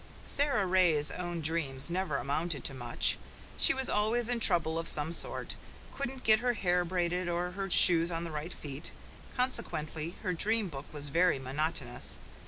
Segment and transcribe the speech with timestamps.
[0.23, 3.19] Sara Ray's own dreams never amounted to much.
[3.55, 5.55] She was always in trouble of some sort
[5.93, 8.89] couldn't get her hair braided, or her shoes on the right feet.
[9.37, 12.17] Consequently, her dream book was very monotonous.